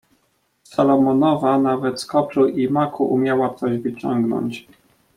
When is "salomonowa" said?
0.63-1.57